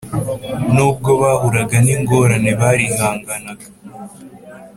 Nubwo 0.73 1.09
bahuraga 1.21 1.75
n’ 1.85 1.87
ingorane 1.95 2.51
barihanganaga 2.59 3.67